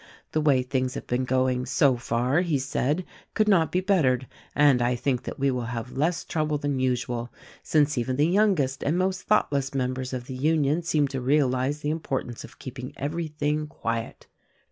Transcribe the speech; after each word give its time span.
"The 0.31 0.41
way 0.41 0.63
things 0.63 0.95
have 0.95 1.05
been 1.05 1.25
going, 1.25 1.67
so 1.67 1.95
far, 1.95 2.41
he 2.41 2.57
said, 2.57 3.05
could 3.35 3.47
not 3.47 3.71
be 3.71 3.81
bettered; 3.81 4.25
and 4.55 4.81
I 4.81 4.95
think 4.95 5.21
that 5.21 5.37
we 5.37 5.51
will 5.51 5.65
have 5.69 5.91
less 5.95 6.25
trouble 6.25 6.57
than 6.57 6.79
usual, 6.79 7.31
since 7.61 7.99
even 7.99 8.15
the 8.15 8.25
youngest 8.25 8.83
and 8.83 8.97
most 8.97 9.21
thoughtless 9.21 9.75
members 9.75 10.11
of 10.11 10.25
the 10.25 10.33
Union 10.33 10.81
seem 10.81 11.07
to 11.09 11.21
realize 11.21 11.81
the 11.81 11.91
importance 11.91 12.43
of 12.43 12.57
keeping 12.57 12.93
everything 12.97 13.67
quiet. 13.67 14.25